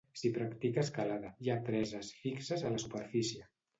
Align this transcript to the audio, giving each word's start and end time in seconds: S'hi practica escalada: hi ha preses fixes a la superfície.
S'hi 0.19 0.29
practica 0.37 0.81
escalada: 0.85 1.29
hi 1.43 1.51
ha 1.55 1.59
preses 1.67 2.11
fixes 2.25 2.65
a 2.67 2.73
la 2.77 2.81
superfície. 2.89 3.51